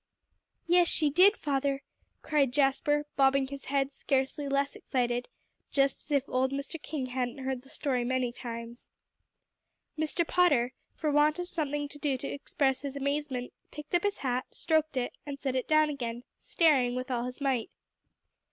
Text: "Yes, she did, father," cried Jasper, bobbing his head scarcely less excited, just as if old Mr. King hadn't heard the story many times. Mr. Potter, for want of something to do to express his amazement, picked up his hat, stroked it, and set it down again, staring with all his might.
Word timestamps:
"Yes, 0.65 0.87
she 0.87 1.11
did, 1.11 1.37
father," 1.37 1.83
cried 2.23 2.51
Jasper, 2.51 3.05
bobbing 3.15 3.49
his 3.49 3.65
head 3.65 3.91
scarcely 3.91 4.49
less 4.49 4.75
excited, 4.75 5.29
just 5.69 6.01
as 6.01 6.09
if 6.09 6.23
old 6.27 6.51
Mr. 6.51 6.81
King 6.81 7.05
hadn't 7.05 7.37
heard 7.37 7.61
the 7.61 7.69
story 7.69 8.03
many 8.03 8.31
times. 8.31 8.89
Mr. 9.95 10.27
Potter, 10.27 10.73
for 10.95 11.11
want 11.11 11.37
of 11.37 11.47
something 11.49 11.87
to 11.87 11.99
do 11.99 12.17
to 12.17 12.27
express 12.27 12.81
his 12.81 12.95
amazement, 12.95 13.53
picked 13.69 13.93
up 13.93 14.01
his 14.01 14.17
hat, 14.17 14.45
stroked 14.49 14.97
it, 14.97 15.15
and 15.23 15.37
set 15.37 15.55
it 15.55 15.67
down 15.67 15.91
again, 15.91 16.23
staring 16.35 16.95
with 16.95 17.11
all 17.11 17.25
his 17.25 17.39
might. 17.39 17.69